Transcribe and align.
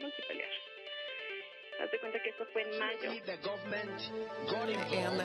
no 0.00 0.08
que 1.90 1.98
cuenta 2.00 2.18
esto 2.18 2.44
fue 2.52 2.62
en 2.62 2.78
mayo. 2.78 3.12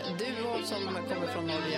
En 0.07 0.17
duo 0.17 0.63
som 0.63 0.83
kommer 0.85 1.27
från 1.27 1.47
Norge. 1.47 1.77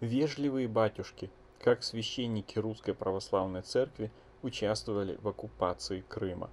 Вежливые 0.00 0.66
батюшки, 0.66 1.30
как 1.60 1.82
священники 1.82 2.58
Русской 2.58 2.94
Православной 2.94 3.62
Церкви, 3.62 4.10
участвовали 4.42 5.16
в 5.16 5.28
оккупации 5.28 6.00
Крыма. 6.08 6.50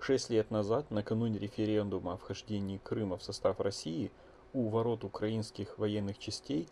Шесть 0.00 0.30
лет 0.30 0.50
назад, 0.50 0.90
накануне 0.90 1.38
референдума 1.38 2.14
о 2.14 2.16
вхождении 2.16 2.78
Крыма 2.78 3.18
в 3.18 3.22
состав 3.22 3.60
России, 3.60 4.10
у 4.52 4.68
ворот 4.68 5.04
украинских 5.04 5.78
военных 5.78 6.18
частей 6.18 6.68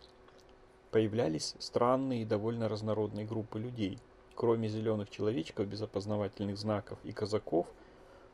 появлялись 0.91 1.55
странные 1.59 2.23
и 2.23 2.25
довольно 2.25 2.67
разнородные 2.67 3.25
группы 3.25 3.59
людей. 3.59 3.99
Кроме 4.35 4.67
зеленых 4.67 5.09
человечков 5.09 5.67
без 5.67 5.81
опознавательных 5.81 6.57
знаков 6.57 6.97
и 7.03 7.11
казаков, 7.11 7.67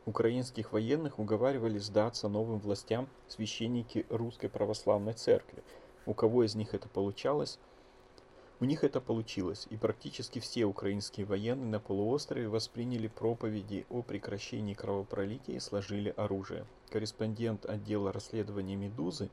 украинских 0.06 0.72
военных 0.72 1.18
уговаривали 1.18 1.78
сдаться 1.78 2.28
новым 2.28 2.58
властям 2.58 3.08
священники 3.28 4.06
Русской 4.08 4.48
Православной 4.48 5.12
Церкви– 5.12 5.62
у 6.06 6.14
кого 6.14 6.44
из 6.44 6.54
них 6.54 6.72
это 6.72 6.88
получалось. 6.88 7.58
У 8.58 8.64
них 8.64 8.84
это 8.84 9.02
получилось, 9.02 9.66
и 9.68 9.76
практически 9.76 10.38
все 10.38 10.64
украинские 10.64 11.26
военные 11.26 11.68
на 11.68 11.78
полуострове 11.78 12.48
восприняли 12.48 13.06
проповеди 13.06 13.84
о 13.90 14.00
прекращении 14.02 14.72
кровопролития 14.72 15.56
и 15.56 15.60
сложили 15.60 16.14
оружие. 16.16 16.64
Корреспондент 16.88 17.66
отдела 17.66 18.12
расследования 18.12 18.76
«Медузы» 18.76 19.28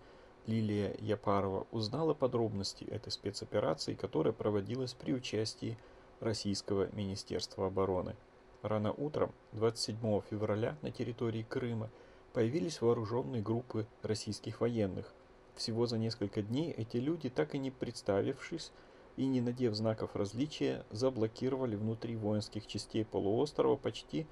Лилия 0.46 0.94
Япарова 1.00 1.66
узнала 1.72 2.14
подробности 2.14 2.84
этой 2.84 3.14
спецоперации, 3.14 3.94
которая 3.94 4.34
проводилась 4.34 4.94
при 4.94 5.14
участии 5.14 5.78
Российского 6.20 6.94
Министерства 6.94 7.68
обороны. 7.68 8.18
Рано 8.62 8.92
утром, 8.92 9.32
27 9.54 10.22
февраля, 10.30 10.78
на 10.82 10.92
территории 10.92 11.44
Крыма 11.44 11.90
появились 12.34 12.82
вооруженные 12.82 13.42
группы 13.42 13.88
российских 14.02 14.60
военных– 14.60 15.14
всего 15.56 15.86
за 15.86 15.98
несколько 15.98 16.42
дней 16.42 16.72
эти 16.72 16.98
люди, 16.98 17.30
так 17.30 17.56
и 17.56 17.60
не 17.60 17.72
представившись 17.72 18.72
и 19.17 19.25
не 19.25 19.42
надев 19.42 19.73
знаков 19.75 20.16
различия, 20.16 20.86
заблокировали 20.92 21.75
внутри 21.75 22.16
воинских 22.16 22.67
частей 22.67 23.06
полуострова 23.06 23.75
почти 23.75 24.28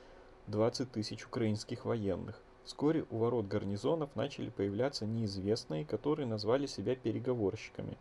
20 0.48 0.92
тысяч 0.92 1.26
украинских 1.26 1.86
военных. 1.86 2.42
Вскоре 2.64 3.06
у 3.10 3.18
ворот 3.18 3.48
гарнизонов 3.48 4.16
начали 4.16 4.50
появляться 4.50 5.06
неизвестные, 5.06 5.86
которые 5.86 6.28
назвали 6.28 6.68
себя 6.68 6.96
переговорщиками. 6.96 7.98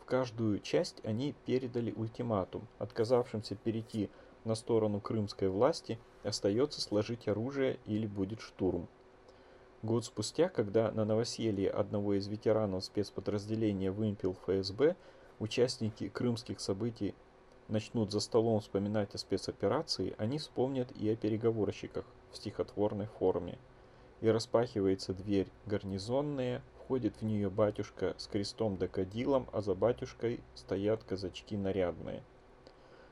В 0.00 0.04
каждую 0.04 0.60
часть 0.60 1.00
они 1.04 1.34
передали 1.46 1.92
ультиматум, 1.92 2.66
отказавшимся 2.78 3.54
перейти 3.54 4.10
на 4.44 4.54
сторону 4.54 5.00
крымской 5.00 5.48
власти 5.48 5.98
остается 6.24 6.80
сложить 6.80 7.28
оружие 7.28 7.78
или 7.86 8.06
будет 8.06 8.40
штурм. 8.40 8.88
Год 9.82 10.04
спустя, 10.04 10.48
когда 10.48 10.92
на 10.92 11.04
новоселье 11.04 11.70
одного 11.70 12.14
из 12.14 12.28
ветеранов 12.28 12.84
спецподразделения 12.84 13.90
«Вымпел 13.90 14.36
ФСБ» 14.46 14.96
участники 15.42 16.08
крымских 16.08 16.60
событий 16.60 17.14
начнут 17.68 18.12
за 18.12 18.20
столом 18.20 18.60
вспоминать 18.60 19.14
о 19.14 19.18
спецоперации, 19.18 20.14
они 20.18 20.38
вспомнят 20.38 20.90
и 20.92 21.08
о 21.10 21.16
переговорщиках 21.16 22.04
в 22.30 22.36
стихотворной 22.36 23.06
форме. 23.06 23.58
И 24.20 24.28
распахивается 24.28 25.12
дверь 25.12 25.48
гарнизонная, 25.66 26.62
входит 26.78 27.16
в 27.16 27.22
нее 27.22 27.50
батюшка 27.50 28.14
с 28.18 28.26
крестом 28.26 28.76
да 28.76 28.86
кадилом, 28.86 29.48
а 29.52 29.60
за 29.60 29.74
батюшкой 29.74 30.40
стоят 30.54 31.02
казачки 31.02 31.56
нарядные. 31.56 32.22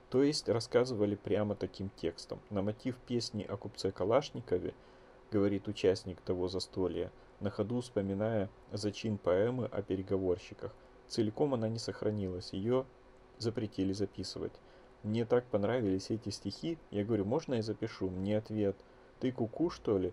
То 0.09 0.23
есть 0.23 0.49
рассказывали 0.49 1.17
прямо 1.17 1.55
таким 1.55 1.91
текстом. 1.97 2.41
На 2.49 2.63
мотив 2.63 2.97
песни 3.07 3.43
о 3.43 3.57
купце 3.57 3.91
Калашникове– 3.91 4.73
говорит 5.31 5.69
участник 5.69 6.21
того 6.21 6.49
застолья, 6.49 7.11
на 7.41 7.51
ходу 7.51 7.81
вспоминая 7.81 8.51
зачин 8.73 9.17
поэмы 9.17 9.67
о 9.67 9.83
переговорщиках. 9.83 10.75
Целиком 11.11 11.55
она 11.55 11.69
не 11.69 11.81
сохранилась, 11.81 12.53
ее 12.53 12.87
запретили 13.37 13.93
записывать. 13.93 14.53
Мне 15.03 15.25
так 15.25 15.45
понравились 15.47 16.11
эти 16.11 16.29
стихи, 16.29 16.79
я 16.93 17.05
говорю, 17.05 17.25
можно 17.25 17.55
я 17.55 17.63
запишу? 17.63 18.09
Мне 18.09 18.39
ответ, 18.39 18.77
ты 19.19 19.33
куку 19.33 19.67
-ку, 19.67 19.71
что 19.71 19.99
ли? 19.99 20.13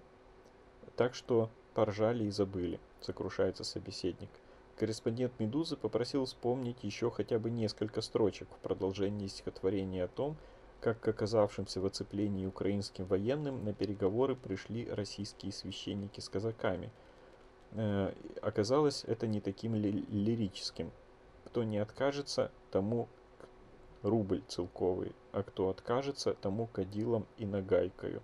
Так 0.96 1.14
что 1.14 1.52
поржали 1.76 2.24
и 2.24 2.32
забыли, 2.32 2.80
сокрушается 3.00 3.64
собеседник. 3.64 4.32
Корреспондент 4.76 5.40
«Медузы» 5.40 5.76
попросил 5.76 6.26
вспомнить 6.26 6.84
еще 6.84 7.12
хотя 7.12 7.38
бы 7.38 7.52
несколько 7.52 8.02
строчек 8.02 8.48
в 8.50 8.58
продолжении 8.64 9.28
стихотворения 9.28 10.06
о 10.06 10.08
том, 10.08 10.36
как 10.82 11.00
к 11.00 11.08
оказавшимся 11.08 11.80
в 11.80 11.86
оцеплении 11.86 12.48
украинским 12.48 13.06
военным 13.06 13.64
на 13.64 13.72
переговоры 13.72 14.36
пришли 14.36 14.90
российские 14.90 15.52
священники 15.52 16.22
с 16.22 16.28
казаками. 16.28 16.92
Э, 17.72 18.14
оказалось 18.42 19.04
это 19.06 19.28
не 19.28 19.42
таким 19.42 19.76
ли 19.76 19.92
лирическим. 20.10 20.92
Кто 21.46 21.64
не 21.64 21.78
откажется, 21.78 22.52
тому 22.72 23.08
рубль 24.04 24.42
целковый, 24.48 25.14
а 25.32 25.44
кто 25.44 25.70
откажется, 25.70 26.34
тому 26.34 26.68
кадилом 26.68 27.26
и 27.38 27.46
нагайкою 27.46 28.22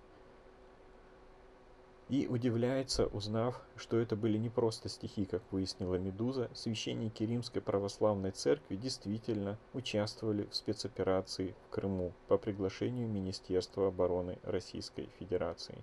и 2.09 2.27
удивляется, 2.27 3.07
узнав, 3.07 3.61
что 3.75 3.97
это 3.97 4.15
были 4.15 4.37
не 4.37 4.49
просто 4.49 4.89
стихи, 4.89 5.25
как 5.25 5.41
выяснила 5.51 5.95
Медуза, 5.95 6.49
священники 6.53 7.23
Римской 7.23 7.61
Православной 7.61 8.29
Церкви 8.31 8.75
действительно 8.75 9.57
участвовали 9.73 10.45
в 10.51 10.55
спецоперации 10.55 11.55
в 11.65 11.73
Крыму 11.73 12.11
по 12.27 12.37
приглашению 12.37 13.07
Министерства 13.07 13.87
обороны 13.87 14.37
Российской 14.43 15.09
Федерации. 15.17 15.77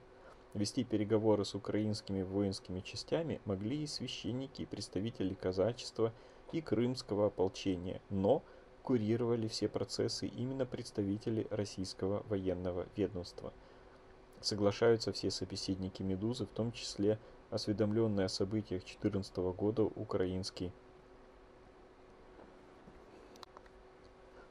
Вести 0.54 0.84
переговоры 0.84 1.44
с 1.44 1.54
украинскими 1.54 2.22
воинскими 2.22 2.80
частями 2.80 3.40
могли 3.44 3.82
и 3.82 3.86
священники, 3.86 4.62
и 4.62 4.66
представители 4.66 5.34
казачества, 5.34 6.12
и 6.52 6.60
крымского 6.60 7.26
ополчения, 7.26 8.00
но 8.10 8.42
курировали 8.82 9.46
все 9.48 9.68
процессы 9.68 10.26
именно 10.26 10.66
представители 10.66 11.46
российского 11.50 12.24
военного 12.28 12.86
ведомства– 12.96 13.52
Соглашаются 14.40 15.12
все 15.12 15.30
собеседники 15.30 16.02
«Медузы», 16.02 16.46
в 16.46 16.50
том 16.50 16.72
числе 16.72 17.18
осведомленные 17.50 18.24
о 18.24 18.30
событиях 18.30 18.82
2014 18.82 19.36
года 19.36 19.82
украинский 19.82 20.72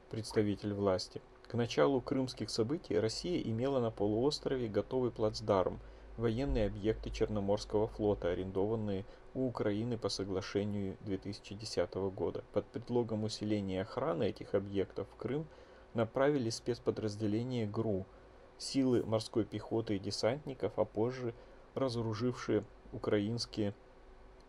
представитель 0.08 0.74
власти. 0.74 1.20
К 1.48 1.54
началу 1.54 2.00
крымских 2.00 2.50
событий 2.50 2.96
Россия 3.00 3.42
имела 3.42 3.80
на 3.80 3.90
полуострове 3.90 4.68
готовый 4.68 5.10
плацдарм, 5.10 5.80
военные 6.20 6.66
объекты 6.66 7.10
Черноморского 7.10 7.88
флота, 7.88 8.28
арендованные 8.28 9.04
у 9.34 9.46
Украины 9.46 9.98
по 9.98 10.08
соглашению 10.08 10.96
2010 11.00 11.94
года. 12.14 12.44
Под 12.52 12.66
предлогом 12.66 13.24
усиления 13.24 13.82
охраны 13.82 14.24
этих 14.24 14.54
объектов 14.54 15.08
в 15.10 15.16
Крым 15.16 15.46
направили 15.94 16.50
спецподразделение 16.50 17.66
ГРУ– 17.66 18.06
силы 18.60 19.02
морской 19.04 19.44
пехоты 19.44 19.96
и 19.96 19.98
десантников, 19.98 20.78
а 20.78 20.84
позже 20.84 21.34
разоружившие 21.74 22.64
украинские 22.92 23.74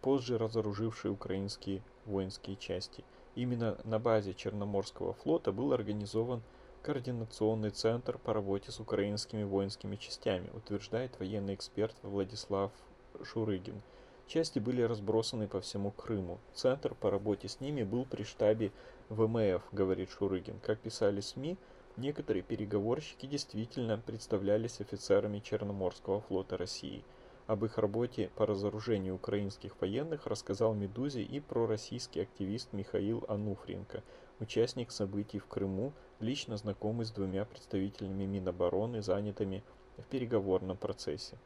позже 0.01 0.37
разоружившие 0.37 1.11
украинские 1.11 1.83
воинские 2.05 2.55
части. 2.55 3.03
Именно 3.35 3.77
на 3.83 3.99
базе 3.99 4.33
Черноморского 4.33 5.13
флота 5.13 5.51
был 5.51 5.73
организован 5.73 6.41
координационный 6.81 7.69
центр 7.69 8.17
по 8.17 8.33
работе 8.33 8.71
с 8.71 8.79
украинскими 8.79 9.43
воинскими 9.43 9.95
частями, 9.95 10.49
утверждает 10.53 11.17
военный 11.19 11.55
эксперт 11.55 11.95
Владислав 12.01 12.71
Шурыгин. 13.23 13.81
Части 14.27 14.59
были 14.59 14.81
разбросаны 14.81 15.47
по 15.47 15.61
всему 15.61 15.91
Крыму. 15.91 16.39
Центр 16.53 16.95
по 16.95 17.09
работе 17.09 17.47
с 17.47 17.59
ними 17.59 17.83
был 17.83 18.05
при 18.05 18.23
штабе 18.23 18.71
ВМФ, 19.09 19.61
говорит 19.71 20.09
Шурыгин. 20.11 20.59
Как 20.61 20.79
писали 20.79 21.21
СМИ, 21.21 21.57
Некоторые 21.97 22.41
переговорщики 22.41 23.25
действительно 23.25 23.97
представлялись 23.97 24.79
офицерами 24.79 25.39
Черноморского 25.39 26.21
флота 26.21 26.57
России. 26.57 27.03
Об 27.47 27.65
их 27.65 27.77
работе 27.77 28.29
по 28.35 28.45
разоружению 28.45 29.15
украинских 29.15 29.79
военных 29.81 30.25
рассказал 30.25 30.73
«Медузе» 30.73 31.21
и 31.21 31.41
пророссийский 31.41 32.21
активист 32.21 32.71
Михаил 32.71 33.25
Ануфриенко, 33.27 34.03
участник 34.41 34.91
событий 34.91 35.39
в 35.39 35.45
Крыму, 35.45 35.93
лично 36.19 36.57
знакомый 36.57 37.05
с 37.05 37.11
двумя 37.11 37.45
представителями 37.45 38.25
Минобороны, 38.25 39.01
занятыми 39.01 39.63
в 39.97 40.03
переговорном 40.05 40.75
процессе. 40.75 41.37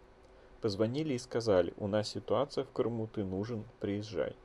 Позвонили 0.61 1.13
и 1.13 1.19
сказали, 1.19 1.73
у 1.77 1.87
нас 1.87 2.09
ситуация 2.09 2.63
в 2.63 2.71
Крыму, 2.71 3.07
ты 3.07 3.23
нужен, 3.23 3.65
приезжай 3.79 4.35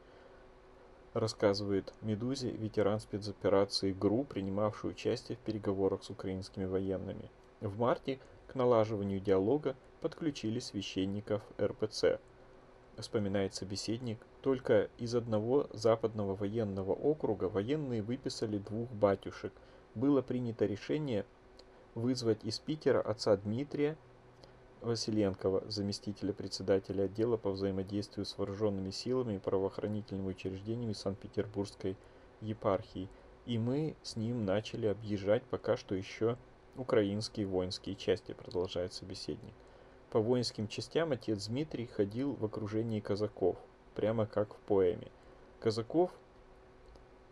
рассказывает 1.15 1.93
«Медузе» 2.03 2.51
ветеран 2.51 3.01
спецоперации 3.01 3.93
ГРУ, 3.93 4.25
принимавший 4.25 4.91
участие 4.91 5.37
в 5.37 5.41
переговорах 5.41 6.05
с 6.05 6.11
украинскими 6.11 6.65
военными. 6.65 7.31
В 7.61 7.79
марте 7.79 8.21
к 8.47 8.55
налаживанию 8.55 9.21
диалога 9.21 9.75
подключили 10.01 10.61
священников 10.61 11.43
РПЦ. 11.61 12.21
Вспоминает 12.99 13.55
собеседник, 13.55 14.19
только 14.43 14.91
из 14.99 15.15
одного 15.15 15.69
западного 15.73 16.35
военного 16.35 16.93
округа 16.93 17.45
военные 17.45 18.03
выписали 18.03 18.59
двух 18.59 18.91
батюшек. 18.91 19.53
Было 19.95 20.23
принято 20.23 20.67
решение 20.67 21.25
вызвать 21.95 22.45
из 22.45 22.59
Питера 22.59 23.01
отца 23.01 23.37
Дмитрия 23.37 23.97
Василенкова, 24.81 25.65
заместителя 25.69 26.33
председателя 26.33 27.05
отдела 27.05 27.37
по 27.37 27.51
взаимодействию 27.51 28.25
с 28.25 28.37
вооруженными 28.39 28.91
силами 28.91 29.35
и 29.35 29.39
правоохранительными 29.39 30.29
учреждениями 30.29 30.95
Санкт-Петербургской 30.95 31.97
епархии. 32.41 33.09
И 33.47 33.59
мы 33.59 33.95
с 34.03 34.17
ним 34.17 34.45
начали 34.45 34.87
объезжать 34.87 35.43
пока 35.45 35.77
что 35.77 35.95
еще 35.95 36.37
украинские 36.77 37.47
воинские 37.47 37.95
части, 37.95 38.33
продолжает 38.33 38.93
собеседник. 38.93 39.53
По 40.11 40.19
воинским 40.19 40.67
частям 40.67 41.13
отец 41.13 41.47
Дмитрий 41.47 41.87
ходил 41.87 42.35
в 42.35 42.45
окружении 42.45 42.99
казаков, 42.99 43.57
прямо 43.95 44.27
как 44.27 44.55
в 44.55 44.59
поэме. 44.59 45.09
Казаков 45.61 46.11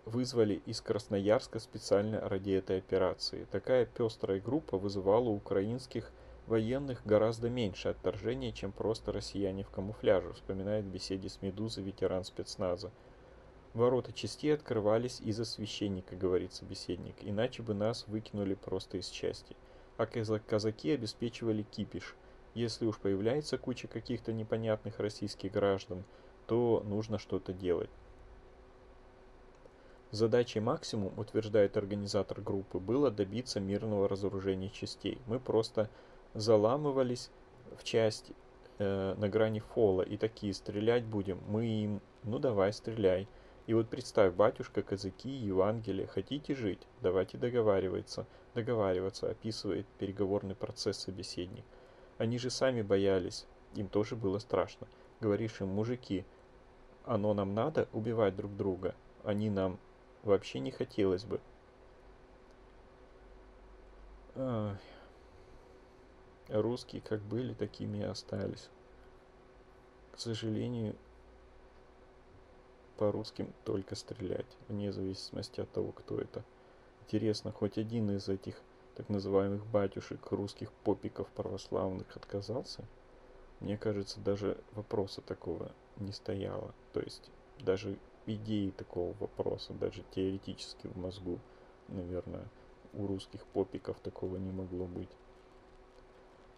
вызвали 0.04 0.62
из 0.64 0.80
Красноярска 0.80 1.58
специально 1.58 2.20
ради 2.20 2.52
этой 2.52 2.78
операции. 2.78 3.48
Такая 3.50 3.84
пестрая 3.84 4.40
группа 4.40 4.78
вызывала 4.78 5.28
у 5.28 5.34
украинских 5.34 6.12
военных 6.46 7.04
гораздо 7.04 7.50
меньше 7.50 7.88
отторжения, 7.88 8.52
чем 8.52 8.70
просто 8.70 9.10
россияне 9.10 9.64
в 9.64 9.70
камуфляже, 9.70 10.32
вспоминает 10.32 10.84
в 10.84 10.88
беседе 10.88 11.28
с 11.28 11.42
Медузой 11.42 11.82
ветеран 11.82 12.22
спецназа. 12.22 12.92
Ворота 13.74 14.12
частей 14.12 14.54
открывались 14.54 15.20
из-за 15.20 15.44
священника, 15.44 16.14
говорит 16.14 16.54
собеседник, 16.54 17.16
иначе 17.22 17.62
бы 17.62 17.74
нас 17.74 18.06
выкинули 18.06 18.54
просто 18.54 18.98
из 18.98 19.08
части. 19.08 19.56
А 19.96 20.06
казаки 20.06 20.92
обеспечивали 20.92 21.64
кипиш. 21.64 22.14
Если 22.58 22.86
уж 22.86 22.98
появляется 22.98 23.56
куча 23.56 23.86
каких-то 23.86 24.32
непонятных 24.32 24.98
российских 24.98 25.52
граждан, 25.52 26.02
то 26.48 26.82
нужно 26.84 27.20
что-то 27.20 27.52
делать. 27.52 27.88
Задачей 30.10 30.58
максимум, 30.58 31.16
утверждает 31.16 31.76
организатор 31.76 32.40
группы, 32.40 32.80
было 32.80 33.12
добиться 33.12 33.60
мирного 33.60 34.08
разоружения 34.08 34.70
частей. 34.70 35.20
Мы 35.28 35.38
просто 35.38 35.88
заламывались 36.34 37.30
в 37.78 37.84
часть 37.84 38.32
э, 38.80 39.14
на 39.16 39.28
грани 39.28 39.60
фола 39.60 40.02
и 40.02 40.16
такие 40.16 40.52
стрелять 40.52 41.04
будем. 41.04 41.40
Мы 41.46 41.66
им, 41.66 42.00
ну 42.24 42.40
давай, 42.40 42.72
стреляй. 42.72 43.28
И 43.68 43.74
вот 43.74 43.88
представь, 43.88 44.34
батюшка, 44.34 44.82
казаки, 44.82 45.30
Евангелие, 45.30 46.08
хотите 46.08 46.56
жить? 46.56 46.88
Давайте 47.02 47.38
договариваться, 47.38 48.26
договариваться, 48.56 49.30
описывает 49.30 49.86
переговорный 50.00 50.56
процесс 50.56 50.96
собеседник. 50.96 51.64
Они 52.18 52.38
же 52.38 52.50
сами 52.50 52.82
боялись, 52.82 53.46
им 53.74 53.88
тоже 53.88 54.16
было 54.16 54.38
страшно. 54.38 54.86
Говоришь 55.20 55.60
им, 55.60 55.68
мужики, 55.68 56.24
оно 57.04 57.32
нам 57.32 57.54
надо 57.54 57.88
убивать 57.92 58.36
друг 58.36 58.56
друга, 58.56 58.94
они 59.24 59.50
нам 59.50 59.78
вообще 60.24 60.58
не 60.58 60.70
хотелось 60.70 61.24
бы. 61.24 61.40
Русские 66.48 67.02
как 67.02 67.20
были, 67.20 67.54
такими 67.54 67.98
и 67.98 68.02
остались. 68.02 68.68
К 70.12 70.18
сожалению, 70.20 70.96
по 72.96 73.12
русским 73.12 73.52
только 73.64 73.94
стрелять, 73.94 74.46
вне 74.68 74.92
зависимости 74.92 75.60
от 75.60 75.70
того, 75.70 75.92
кто 75.92 76.18
это. 76.18 76.42
Интересно, 77.02 77.52
хоть 77.52 77.78
один 77.78 78.10
из 78.10 78.28
этих 78.28 78.60
так 78.98 79.08
называемых 79.10 79.64
батюшек 79.64 80.20
русских 80.32 80.72
попиков 80.72 81.28
православных 81.28 82.16
отказался? 82.16 82.82
Мне 83.60 83.78
кажется, 83.78 84.18
даже 84.18 84.58
вопроса 84.72 85.20
такого 85.20 85.70
не 85.98 86.10
стояло. 86.10 86.74
То 86.92 86.98
есть 86.98 87.30
даже 87.60 87.96
идеи 88.26 88.70
такого 88.70 89.14
вопроса, 89.20 89.72
даже 89.72 90.02
теоретически 90.10 90.88
в 90.88 90.98
мозгу, 90.98 91.38
наверное, 91.86 92.48
у 92.92 93.06
русских 93.06 93.46
попиков 93.46 94.00
такого 94.00 94.36
не 94.36 94.50
могло 94.50 94.86
быть. 94.86 95.10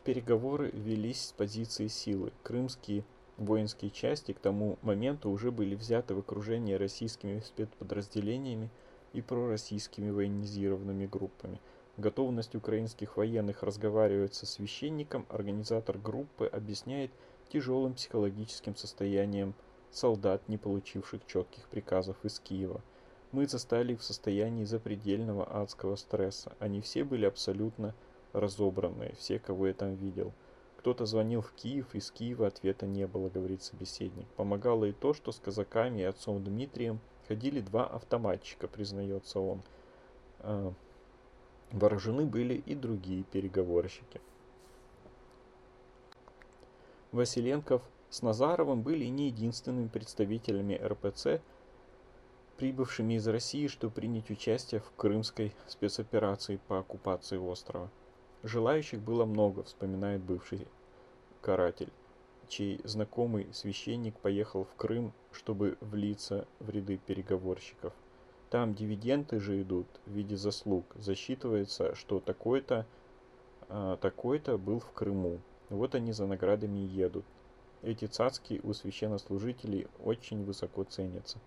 Переговоры 0.05 0.71
велись 0.71 1.27
с 1.27 1.33
позиции 1.33 1.89
силы. 1.89 2.33
Крымские 2.43 3.05
воинские 3.37 3.91
части 3.91 4.33
к 4.33 4.41
тому 4.41 4.79
моменту 4.81 5.29
уже 5.29 5.51
были 5.51 5.75
взяты 5.75 6.15
в 6.15 6.21
окружение 6.21 6.79
российскими 6.79 7.41
спецподразделениями 7.41 8.71
и 9.13 9.21
пророссийскими 9.21 10.09
военизированными 10.09 11.05
группами. 11.05 11.61
Готовность 12.01 12.55
украинских 12.55 13.19
военных 13.19 13.63
разговаривать 13.63 14.35
со 14.35 14.47
священником 14.47 15.27
организатор 15.29 15.99
группы 15.99 16.47
объясняет 16.47 17.11
тяжелым 17.53 17.93
психологическим 17.93 18.75
состоянием 18.75 19.53
солдат, 19.91 20.41
не 20.49 20.57
получивших 20.57 21.27
четких 21.27 21.69
приказов 21.69 22.17
из 22.25 22.41
Киева. 22.41 22.81
Мы 23.33 23.47
застали 23.47 23.93
их 23.93 24.01
в 24.01 24.05
состоянии 24.05 24.65
запредельного 24.65 25.45
адского 25.45 25.97
стресса. 25.97 26.53
Они 26.59 26.81
все 26.81 27.05
были 27.05 27.27
абсолютно 27.27 27.95
разобранные, 28.33 29.15
все, 29.19 29.39
кого 29.39 29.67
я 29.67 29.75
там 29.75 29.95
видел. 29.95 30.33
Кто-то 30.79 31.05
звонил 31.05 31.43
в 31.43 31.53
Киев, 31.53 31.95
из 31.95 32.11
Киева 32.11 32.47
ответа 32.47 32.87
не 32.87 33.07
было, 33.07 33.29
говорит 33.29 33.63
собеседник. 33.63 34.27
Помогало 34.37 34.87
и 34.87 34.93
то, 34.93 35.13
что 35.13 35.33
с 35.33 35.39
казаками 35.39 36.01
и 36.01 36.05
отцом 36.05 36.43
Дмитрием 36.43 36.99
ходили 37.29 37.61
два 37.61 37.85
автоматчика, 37.85 38.69
признается 38.69 39.39
он. 39.39 39.61
Вооружены 41.73 42.27
были 42.27 42.55
и 42.55 42.75
другие 42.75 43.23
переговорщики. 43.23 44.21
Василенков 47.13 47.83
с 48.09 48.23
Назаровым 48.23 48.83
были 48.83 49.05
не 49.07 49.27
единственными 49.27 49.89
представителями 49.89 50.75
РПЦ, 50.75 51.41
прибывшими 52.57 53.15
из 53.15 53.27
России, 53.27 53.69
чтобы 53.69 53.95
принять 53.95 54.31
участие 54.31 54.81
в 54.81 54.93
крымской 54.97 55.53
спецоперации 55.67 56.61
по 56.69 56.81
оккупации 56.81 57.37
острова. 57.37 57.91
Желающих 58.43 59.01
было 59.01 59.25
много, 59.25 59.63
вспоминает 59.63 60.23
бывший 60.23 60.67
каратель, 61.41 61.93
чей 62.49 62.81
знакомый 62.85 63.47
священник 63.53 64.19
поехал 64.19 64.65
в 64.65 64.75
Крым, 64.77 65.13
чтобы 65.33 65.79
влиться 65.81 66.47
в 66.59 66.69
ряды 66.71 66.99
переговорщиков. 66.99 67.93
Там 68.51 68.75
дивиденды 68.75 69.39
же 69.39 69.63
идут 69.63 69.87
в 70.07 70.11
виде 70.11 70.37
заслуг. 70.37 70.85
Засчитывается, 70.97 71.95
что 71.95 72.19
такой-то 72.21 72.85
а, 73.69 73.97
такой-то 73.99 74.59
был 74.59 74.81
в 74.81 74.91
Крыму. 74.91 75.39
Вот 75.69 75.95
они 75.95 76.11
за 76.11 76.27
наградами 76.27 76.79
едут. 76.79 77.25
Эти 77.83 78.07
цацки 78.07 78.61
у 78.65 78.73
священнослужителей 78.73 79.87
очень 80.03 80.45
высоко 80.45 80.83
ценятся. 80.83 81.39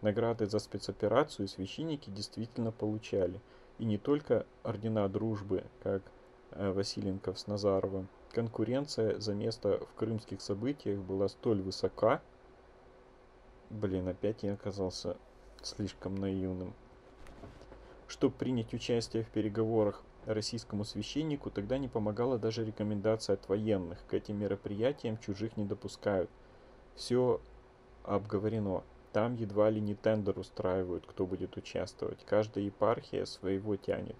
Награды 0.00 0.46
за 0.46 0.58
спецоперацию 0.58 1.46
священники 1.46 2.08
действительно 2.08 2.72
получали. 2.72 3.38
И 3.78 3.84
не 3.84 3.98
только 3.98 4.46
ордена 4.62 5.06
дружбы, 5.10 5.64
как 5.82 6.02
э, 6.52 6.72
Василенков 6.72 7.38
с 7.38 7.46
Назаровым. 7.46 8.08
Конкуренция 8.32 9.20
за 9.20 9.34
место 9.34 9.84
в 9.84 9.94
крымских 9.98 10.40
событиях 10.40 11.00
была 11.00 11.28
столь 11.28 11.60
высока. 11.60 12.22
Блин, 13.68 14.08
опять 14.08 14.42
я 14.42 14.54
оказался 14.54 15.18
слишком 15.62 16.14
наивным. 16.14 16.74
Чтобы 18.08 18.34
принять 18.34 18.74
участие 18.74 19.22
в 19.22 19.28
переговорах 19.28 20.02
российскому 20.26 20.84
священнику 20.84 21.50
тогда 21.50 21.78
не 21.78 21.88
помогала 21.88 22.38
даже 22.38 22.64
рекомендация 22.64 23.34
от 23.34 23.48
военных. 23.48 24.04
К 24.06 24.14
этим 24.14 24.38
мероприятиям 24.38 25.18
чужих 25.18 25.56
не 25.56 25.64
допускают. 25.64 26.30
Все 26.94 27.40
обговорено. 28.04 28.82
Там 29.12 29.34
едва 29.34 29.70
ли 29.70 29.80
не 29.80 29.94
тендер 29.94 30.38
устраивают, 30.38 31.04
кто 31.06 31.26
будет 31.26 31.56
участвовать. 31.56 32.24
Каждая 32.24 32.64
епархия 32.64 33.24
своего 33.24 33.76
тянет. 33.76 34.16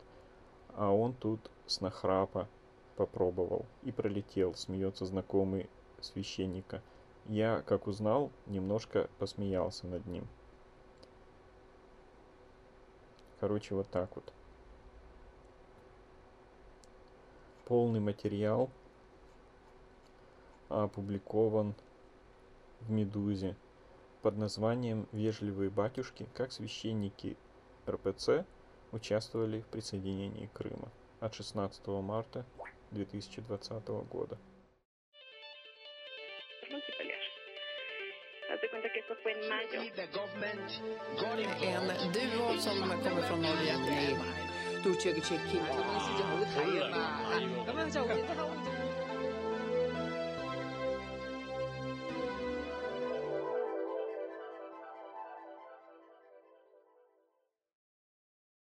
А 0.74 0.90
он 0.92 1.14
тут 1.14 1.50
с 1.66 1.80
нахрапа 1.80 2.48
попробовал 2.96 3.66
и 3.82 3.92
пролетел, 3.92 4.54
смеется 4.54 5.06
знакомый 5.06 5.68
священника. 6.00 6.82
Я, 7.26 7.62
как 7.66 7.86
узнал, 7.86 8.30
немножко 8.46 9.08
посмеялся 9.18 9.86
над 9.86 10.06
ним. 10.06 10.26
Короче, 13.40 13.74
вот 13.74 13.88
так 13.88 14.14
вот. 14.14 14.32
Полный 17.64 18.00
материал 18.00 18.68
опубликован 20.68 21.74
в 22.80 22.90
«Медузе» 22.90 23.56
под 24.20 24.36
названием 24.36 25.08
«Вежливые 25.12 25.70
батюшки. 25.70 26.28
Как 26.34 26.52
священники 26.52 27.38
РПЦ 27.88 28.44
участвовали 28.92 29.62
в 29.62 29.66
присоединении 29.68 30.50
Крыма» 30.52 30.90
от 31.20 31.32
16 31.32 31.86
марта 31.86 32.44
2020 32.90 33.88
года. 34.10 34.36
entiendo 38.80 38.92
que 38.92 39.00
eso 39.00 39.14
fue 39.22 39.32
en 39.32 39.48
mayo. 39.48 39.80
En 42.02 42.12
duo 42.12 42.58
som 42.58 42.78
kommer 42.80 43.22
från 43.22 43.42
Norge. 43.42 43.74